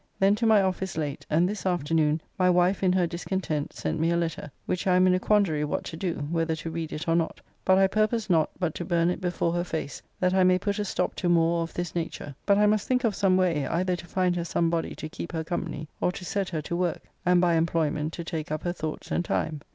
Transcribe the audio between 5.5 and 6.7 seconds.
what to do, whether